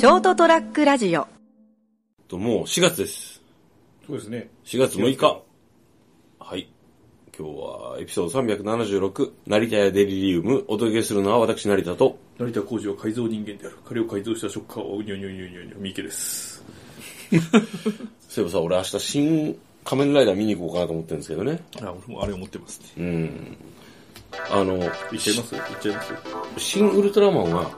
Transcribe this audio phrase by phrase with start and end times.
[0.00, 1.28] ショートトラックラジオ
[2.26, 3.42] と、もう4月です。
[4.06, 4.48] そうですね。
[4.64, 5.42] 4月6日。
[6.38, 6.70] はい。
[7.38, 13.76] 今日はエピソード376、成田屋デリリウム、お届けするのは私成田と、成田浩二は改造人間である。
[13.86, 16.64] 彼を改造したショッカーをうにょにょにょにょにょ、三池です。
[18.26, 21.62] そういえばさ、俺明日新仮面ライダー見に行こうかなと思ってるんですけどね。
[21.82, 22.86] あ、俺もあれ思ってますね。
[22.96, 23.56] うん。
[24.48, 25.54] あの、言っちゃいます？
[25.54, 26.12] 言っちゃいます？
[26.14, 26.22] はい。
[26.56, 27.70] 新ウルトラマンは、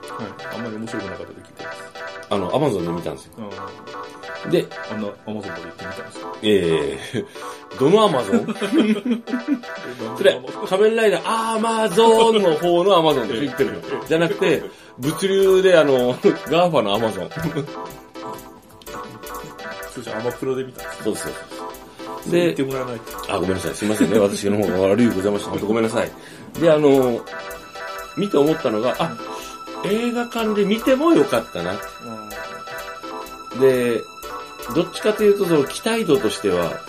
[0.54, 2.01] あんまり面白くなかったと聞いてます。
[2.32, 3.32] あの、アマゾンで見たんですよ。
[3.38, 6.36] あで、あ、あんなアマゾンまで行ってみたんですよ。
[6.42, 7.26] えー、
[7.78, 8.46] どのアマゾン？
[10.16, 13.80] それ、仮面ライダーアマゾンの方のアマゾンで言ってるの。
[14.08, 14.62] じゃなくて、
[14.98, 16.16] 物流であの、
[16.48, 17.30] GAFA のアマゾン。
[19.94, 21.02] そうじゃん、アマプラで見たんですよ。
[21.04, 21.34] そうですよ。
[22.30, 23.32] で言って、もらわないと。
[23.34, 23.74] あ、ごめんなさい。
[23.74, 24.18] すいませんね。
[24.18, 25.50] 私の方が悪いございました。
[25.50, 26.10] 本当ごめんなさい。
[26.60, 27.20] で、あの、
[28.16, 29.16] 見て思ったのが、あ、
[29.84, 31.80] 映画館で見てもよかったな。
[33.60, 34.04] で、
[34.74, 36.80] どっちかというと、その期待度としては、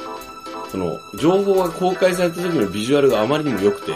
[0.71, 3.93] その、情報が公開された時のビジュアルがあまりにも良くて、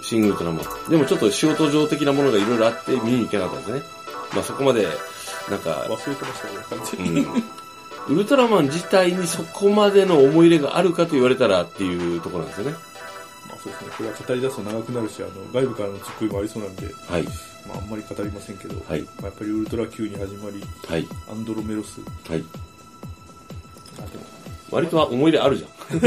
[0.00, 0.90] シングルトラマン。
[0.90, 3.90] でもちょっと仕事上的なものがいろいろあって見に行けなかったんですね。
[4.34, 4.88] まあそこまで、
[5.50, 7.20] なんか、忘れてました、俺、完う全に。
[7.22, 7.44] ん。
[8.08, 12.76] ウルトラマン自体にそこまでの思い入れがあるかと言われたらっていうところなんですよね。
[13.48, 13.90] まあそうですね。
[13.96, 17.28] これは語り出すと長くなるし、あの、外部からのツッコミもありそうなんで、はい。
[17.66, 21.06] まああんまり語りませんけど、はいまあやっぱりウルトラ Q に始まり、はい。
[21.30, 22.10] アンドロメロス、はい。
[22.28, 22.44] あ、でも、
[24.70, 25.70] 割とは思い入れあるじゃん。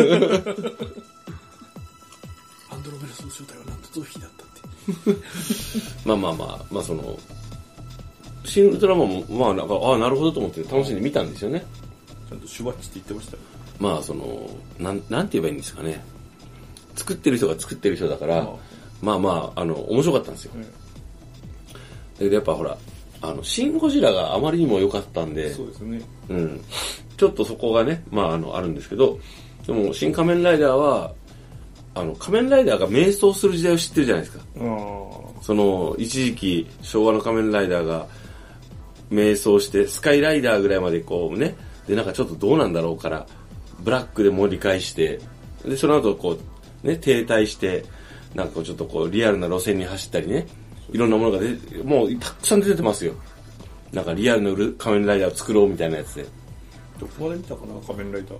[2.69, 4.47] アンドロメロスの正体はなんとゾフィーだったっ
[5.15, 5.21] て。
[6.05, 7.19] まあまあまあ、まあその、
[8.45, 11.65] シン・ウルトラマンも、まあなんか、ああ、なるほどと思って楽しんで見たんですよね。
[12.29, 13.39] ちゃんとシュワッチって言ってましたよ。
[13.79, 16.03] まあその、なん、なんて言えばいいんですかね。
[16.95, 18.49] 作ってる人が作ってる人だから、
[19.01, 20.51] まあまあ、あの、面白かったんですよ。
[20.55, 20.69] うんだ
[22.19, 22.77] けどやっぱほら、
[23.21, 26.01] あの、シン・ゴジラがあまりにも良かったんで、そうですね。
[26.29, 26.61] うん。
[27.17, 29.19] ちょっとそこがね、まあ、あの、あるんですけど、
[29.65, 31.13] でも、新仮面ライダーは、
[31.95, 34.43] あの、仮面ライダーが迷走する時代を知ってるじゃないですか。
[35.41, 38.07] その、一時期、昭和の仮面ライダーが、
[39.09, 41.55] 迷走して、スカイライダーぐらいまでこうね、
[41.87, 43.25] で、なんかちょっとどうなんだろうから、
[43.79, 45.19] ブラックで盛り返して、
[45.65, 46.37] で、その後こ
[46.83, 47.85] う、ね、停滞して、
[48.35, 50.45] なんかちょっとこう、リアルな路線に走ったりね、
[50.91, 53.13] いろんなものが出て、もうたくさん出てますよ。
[53.91, 56.25] なんかリアルなウル仮面ライダーを作ろうみたいなやつで。
[56.99, 58.37] どこまで見たかな、仮面ライダー。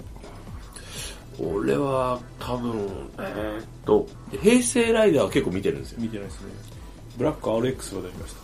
[1.39, 2.71] 俺は多分、
[3.19, 4.07] えーっと、
[4.41, 5.99] 平成ライダーは結構見てるんですよ。
[6.01, 6.47] 見てないですね。
[7.17, 8.35] ブラック RX は出まし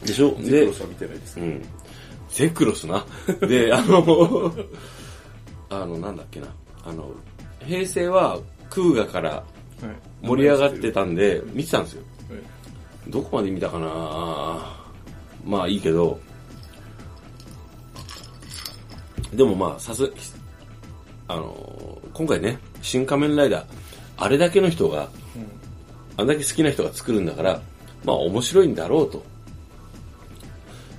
[0.00, 0.06] た。
[0.06, 0.34] でしょ？
[0.40, 1.46] ゼクでロスは見てないですね。
[1.46, 1.62] うん。
[2.30, 3.06] ゼクロスな？
[3.48, 4.52] で、あの、
[5.70, 6.46] あの、なんだっけな。
[6.84, 7.10] あの、
[7.66, 8.38] 平成は
[8.68, 9.46] 空河からはい。
[10.26, 12.02] 盛り上がってたんで、見てたんですよ。
[13.04, 13.10] はい。
[13.10, 13.86] どこまで見たかな？
[15.44, 16.18] まあいいけど、
[19.32, 20.10] でもまあ、さす、
[21.28, 23.66] あの、今回ね、新仮面ライダー、
[24.16, 25.08] あれだけの人が、
[26.16, 27.60] あんだけ好きな人が作るんだから、
[28.04, 29.24] まあ面白いんだろうと。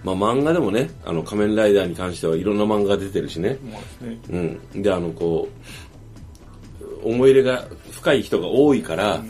[0.03, 3.57] まあ漫画でもね、あの仮面ライダーに関してはいろんな漫画が出てるしね。
[4.29, 4.81] うん。
[4.81, 5.47] で、あの、こ
[7.03, 9.23] う、思い入れが深い人が多いから、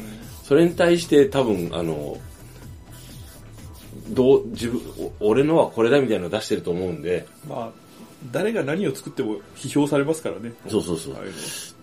[0.43, 2.17] それに対して多分、あの、
[4.09, 4.81] どう、自分、
[5.19, 7.69] お俺のはこれだみたいなの出してると思うんで、まあ、
[8.31, 10.53] 誰が何を作っても批評されますからね。
[10.67, 11.15] そうそうそう。
[11.15, 11.27] ああい。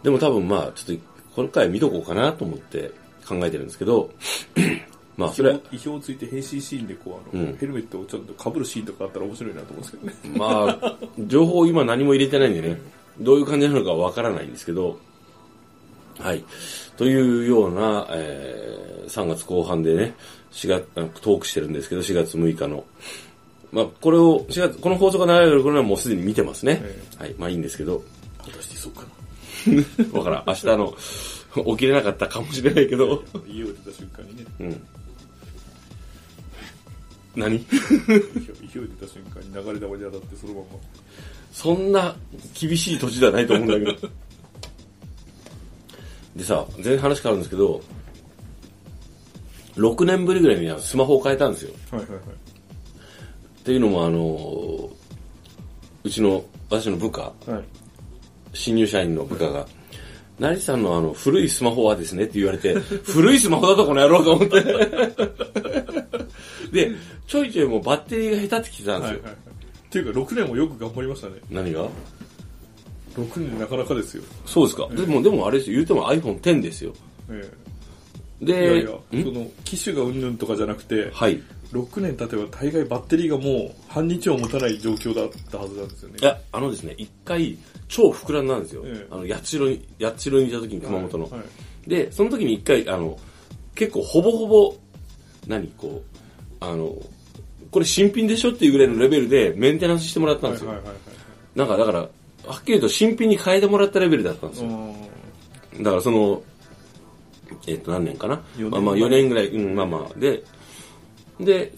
[0.03, 2.91] でも多分まあ、ちょっと、この回見とこうかなと思って
[3.27, 4.11] 考えてるんですけど、
[5.17, 7.57] まあ、それは、意表をついて変身シーンでこう、あの、うん。
[7.57, 10.39] ヘルメットをちょっと被るシーンとかあったら面白いなと思うんですけどね。
[10.39, 12.81] まあ、情報今何も入れてないんでね、
[13.21, 14.99] どういう感じなのかわからないんですけど、
[16.19, 16.45] はい。
[16.97, 20.15] というような、えー、3月後半でね、
[20.53, 22.85] 4月、あトークしてるんですけど、4月6日の。
[23.73, 26.81] まあ、これを、4月、この放送が流れる頃にはもうすでに見てますね。
[26.83, 27.35] えはい。
[27.39, 28.03] まあいいんですけど、
[28.39, 29.09] 果たしてそうかな。
[30.19, 30.45] わからん。
[30.47, 30.95] 明日の、
[31.73, 34.83] 起きれなかったかもしれないけど、家を出た瞬間にね、うん。
[37.37, 37.57] 何？
[37.57, 40.67] 意表意表出た瞬間に流れ玉に当たってそのまま。
[41.53, 42.15] そんな
[42.59, 44.09] 厳しい土地ではないと思うんだけど。
[46.37, 47.83] でさ、全然話変わるんですけど、
[49.77, 51.73] 6年ぶりぐらいにスマホを変えたんですよ。
[51.91, 52.21] はいはいはい。
[52.21, 54.91] っていうのもあの、
[56.05, 57.63] うちの、私の部下、はい。
[58.55, 59.67] 新入社員の部下が、
[60.39, 64.63] 成さんのあの、古いスマホはですねって言われて、古いスマホだとこの野郎と思って。
[66.73, 66.91] で、
[67.27, 69.19] ちょいちょいもうバッテリーが下手ってきてたんですよ。
[69.19, 69.35] はいはいはい。
[69.35, 69.37] っ
[69.91, 71.35] ていうか、6年もよく頑張りましたね。
[71.51, 71.87] 何が？
[73.15, 74.23] 6年なかなかですよ。
[74.47, 74.89] そうですか。
[74.89, 76.93] でも、でもあれですよ、言うても iPhone X ですよ。
[77.31, 77.53] え
[78.41, 79.25] で、いやいや、ん？
[79.25, 81.35] その、機種がうんぬんとかじゃなくて、はい。
[81.35, 81.43] い
[81.73, 86.17] 6年経てば大概バッテリーがもう半日を持たない状況だったはずなんですよね。
[86.21, 87.57] や、あのですね、一回、
[87.89, 88.83] 超膨らんだんですよ。
[88.85, 91.25] ええあの、八代に、八代にいた時に熊本の。
[91.25, 91.43] はいはい
[91.87, 93.19] で、その時に一回、あの、
[93.75, 94.75] 結構ほぼほぼ、
[95.47, 96.19] 何、こう、
[96.61, 96.97] あの、
[97.71, 100.69] これ新品でしょっていうぐらいのレベルでメンテナンスしてもらったんですよ。
[100.69, 100.97] はいはいはい
[101.57, 102.09] なんか、だから、
[102.47, 104.71] はっきり言うと新品に変えてもらったレベルだったんですよ。
[104.71, 104.95] は
[105.79, 105.83] い。
[105.83, 106.43] だからその、
[107.67, 108.43] えっ、と、何年かな？
[108.71, 110.19] まあまあ4年ぐらい、うん、まあまあ。
[110.19, 110.43] で、
[111.41, 111.73] で、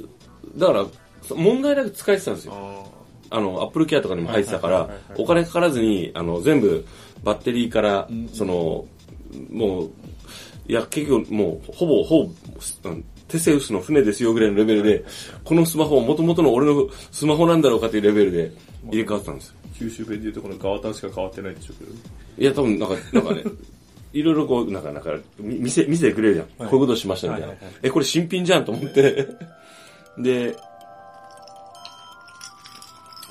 [0.57, 0.87] だから、
[1.23, 2.53] そ問題なく使えてたんですよ。
[2.55, 2.85] あ
[3.31, 6.85] あの、アップルケアとかにも入ってたからお金かからずに、あの、全部、
[7.25, 8.87] バッテリーから、その、
[9.51, 9.91] もう、
[10.69, 12.31] いや、結局、もう、ほぼ、ほぼ、
[12.85, 15.05] うんテセウスの船ですよぐらいのレベルで、
[15.43, 18.53] このスマホ、もともとの俺のスマホなんだろうかというレベルで
[18.91, 19.55] 入れ替わってたんですよ。
[19.75, 21.91] ー九州弁でいうとこのガワタンしか変わってないんでしょうけど。
[22.39, 23.43] いや、多分、なんか、なんかね、
[24.13, 26.47] いろいろこう、なんか、なんか、み見せ、見せてくれるじゃん。
[26.59, 27.49] はいこういうことしましたみたいな。
[27.49, 29.29] はいはいはいえ、これ新品じゃんと思って。
[30.19, 30.57] で、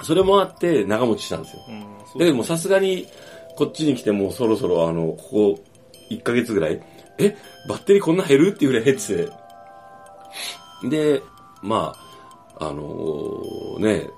[0.03, 1.63] それもあって長持ちしたんですよ。
[1.69, 1.81] うん、
[2.11, 3.07] そだけどもうさすがに、
[3.55, 5.63] こっちに来てもうそろそろあの、ここ
[6.09, 6.81] 1ヶ月ぐらい、
[7.17, 7.37] え、
[7.69, 9.25] バッテリーこんな減るっていうぐらい減って
[10.83, 10.89] て。
[10.89, 11.21] で、
[11.61, 11.95] ま
[12.59, 14.09] あ、あのーね、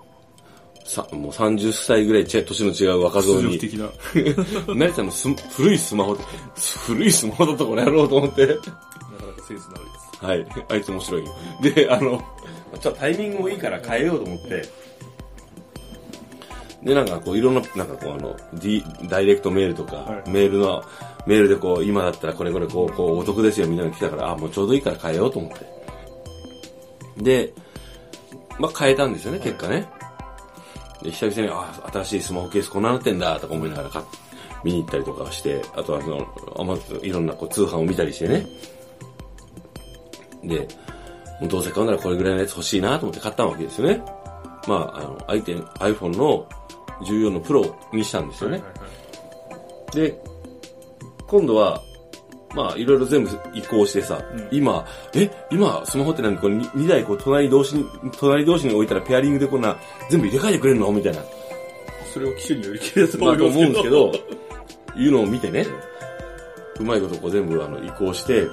[0.85, 3.89] さ、もう30歳ぐらいち年の違う若造に、的な。
[4.73, 6.15] 成田のス古いスマホ
[6.85, 8.45] 古いスマホだとこれやろうと思って。
[8.45, 9.75] なかなかセンスの
[10.21, 10.65] あるやはい。
[10.69, 11.35] あいつ面白いよ。
[11.61, 12.23] で、あの、
[12.79, 14.69] ちょっとタイミングもいいから変えようと思って。
[16.83, 20.83] で、なんかこう、いろんな、なんかこう、あの、D、ダイレクトメールとか、はいメールの、
[21.25, 27.23] メールでこう、今だったらこれこれこう、こう、お得ですよみんなが来たから、あ、もうちょうどいいから変えようと思って。
[27.23, 27.53] で、
[28.59, 29.89] まあ変えたんですよね、結果ね。
[31.05, 34.05] で、久々に、あ、新しいスマホケースこんななってんだ、とか思いながら買っ
[34.65, 38.47] 見に行ったりとかして、あとはその、あまいろんなこう通販を見たりしてね。
[40.43, 40.67] で、
[41.39, 44.01] もうどうせ買うならこれぐらいのやつ欲しいなと思って買ったわけですよね。
[44.67, 46.49] まあ、あの、相手、iPhone の
[47.01, 48.63] 14のプロにしたんですよね。
[49.93, 50.19] で、
[51.27, 51.81] 今度は、
[52.55, 57.85] まあ、いろいろ全部移行してさ、うん今、え、今、スマホって何これ 2, 台こう隣同士に、
[58.17, 59.75] 隣同士に置いたらペアリングでこんな、
[60.09, 60.91] 全部入れ替えてくれるの？
[60.91, 61.21] みたいな。
[62.13, 64.95] それを機種により切れたとまあ、と思いますけ思うんですけど。
[64.95, 65.65] ど、いうのを見てね、
[66.79, 68.47] うまいことこう全部あの移行して、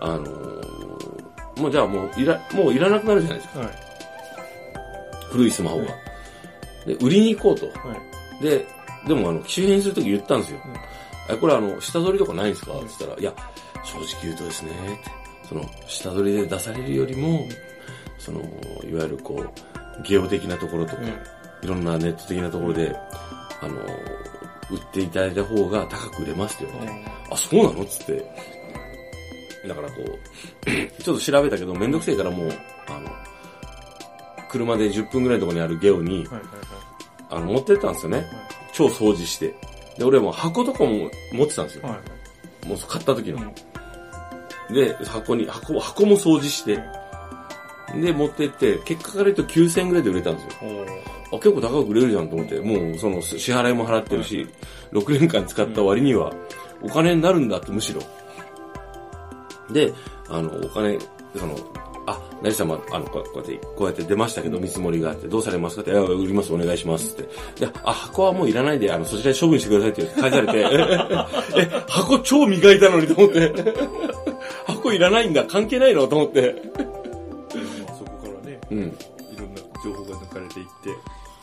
[0.00, 0.62] あのー
[1.54, 3.60] もうじゃあもういら、もういらなくなるじゃないですか。
[3.60, 3.68] はい。
[5.30, 5.84] 古いスマホが。
[6.86, 7.66] で、売りに行こうと。
[7.66, 7.94] は
[8.40, 8.42] い。
[8.42, 8.66] で、
[9.06, 10.60] でもあの、機種変するとき言ったんですよ。
[11.30, 12.72] え、これあの、下取りとかないんですか？
[12.72, 13.34] って言ったら、いや、
[13.84, 14.70] 正直言うとですね、
[15.48, 17.46] その、下取りで出されるよりも、
[18.18, 18.40] その、
[18.84, 21.02] いわゆるこう、ゲオ的なところとか、
[21.62, 22.94] いろんなネット的なところで、
[23.60, 23.76] あの、
[24.70, 27.82] 売っていただいた方が高く売れますって言われて、あ、そうなの？
[27.82, 28.24] っつって。
[29.68, 30.10] だからこう、
[31.02, 32.50] ちょっと調べたけど、めんどくせえからもう、
[32.88, 33.08] あの、
[34.50, 36.42] 車で10分ぐらいのところにあるゲオに、はいはい
[37.30, 38.26] あの、持ってったんですよね。
[38.72, 39.54] 超掃除して。
[39.98, 41.82] で、俺はもう箱とかも持ってたんですよ。
[41.84, 41.92] はい。
[41.92, 41.98] は
[42.64, 42.68] い。
[42.68, 43.38] もう買った時の。
[43.38, 43.54] うん
[44.72, 46.82] で、箱に、箱、箱も掃除して、
[48.00, 50.50] で、持ってって、結果から言うと9000円ぐらいで売れたんですよ。
[51.32, 54.46] あ、結構高く売れるじゃんと思って、もうその支払いも払ってるし、
[54.92, 56.32] 6年間使った割には、
[56.80, 58.00] お金になるんだってむしろ。
[59.72, 59.92] で、
[60.28, 60.98] あの、お金、
[61.36, 61.91] その、あ、
[62.42, 67.22] 成様、あの、こうやって、こうやって出ましたけど、見積もりがあって、どうされますかって、いや、売ります、お願いしますっ
[67.56, 67.64] て。
[67.66, 70.58] で、あ、箱はもういらないで、あの、そちらに処分してくださいって返されて、
[71.56, 73.52] え、箱超磨いたのにと思って、
[74.66, 76.62] 箱いらないんだ、関係ないのと思って。
[77.98, 78.78] そこからね、うん。
[78.78, 78.82] い
[79.38, 80.90] ろんな情報が抜かれていって、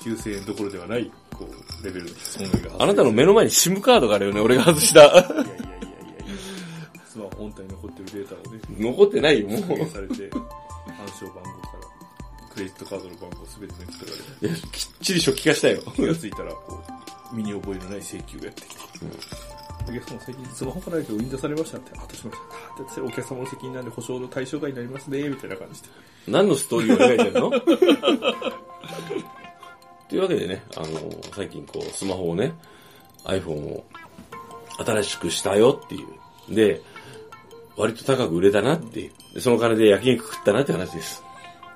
[0.03, 5.01] 9000円どころではない、こう、レベルの損害があなたの目の前に SIM カードがあるよね、俺が外した。
[5.01, 5.46] いやいやいやいやい
[6.96, 9.88] や、スマホ本体に残ってるデータをね、残ってないよ、もう。
[9.88, 10.29] されて、
[11.00, 15.82] 暗証番号から、クレジットカードの番号すべて抜き取られて、いや、きっちり初期化したよ。
[15.96, 16.84] 気がついたら、こ
[17.32, 18.82] う、身に覚えのない請求がやってきて、
[19.88, 22.38] お客様最近スマホからだけど運用されましたって、あ、どうしまし
[22.77, 22.84] た。
[22.84, 25.88] ってお客様の責任なんで保証の対象外になりますね、みたいな感じで。
[26.27, 27.50] 何のストーリーを描いてるの？
[30.10, 30.88] というわけでね、あの、
[31.34, 32.53] 最近こう、スマホをね、
[33.25, 33.86] iPhone を
[34.86, 36.03] 新しくしたよってい
[36.51, 36.56] う。
[36.56, 36.82] で、
[37.77, 39.12] 割と高く売れたなっていう。
[39.39, 41.24] でその金で焼肉食ったなって話です。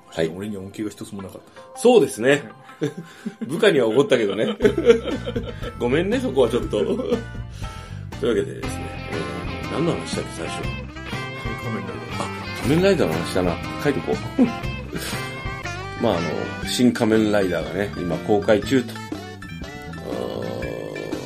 [0.09, 0.27] はい。
[0.27, 1.41] 俺には恩恵が一つもなかっ
[1.73, 1.79] た。
[1.79, 2.43] そうですね。
[3.47, 4.57] 部下には怒ったけどね。
[5.79, 6.69] ごめんね、そこはちょっと。
[6.69, 7.07] というわ
[8.19, 10.61] けでですね、えー何の話したっけ、最初。
[11.63, 12.27] 仮面ライダーあ、
[12.61, 13.55] 仮面ライダーの話だな。
[13.81, 14.43] 書いてこう。
[16.03, 18.93] まああの、新仮面ライダーがね、今公開中と、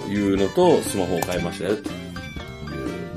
[0.07, 1.93] いうのと、スマホを買いましたよ、とい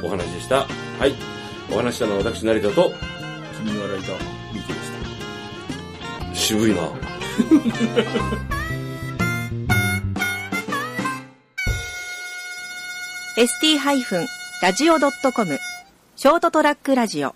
[0.00, 0.66] うお話でした。
[0.98, 1.39] はい。
[1.72, 2.92] お話したのは私、成田と、
[3.64, 4.12] 君はライダー
[4.54, 4.80] ミキでし
[6.28, 6.34] た。
[6.34, 6.82] 渋いな。
[13.40, 15.58] ST-radio.com
[16.16, 17.34] ショートトラックラジオ